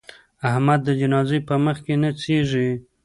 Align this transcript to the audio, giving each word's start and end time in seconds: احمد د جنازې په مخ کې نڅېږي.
احمد 0.49 0.79
د 0.83 0.89
جنازې 1.01 1.39
په 1.47 1.55
مخ 1.63 1.77
کې 1.85 1.95
نڅېږي. 2.01 2.69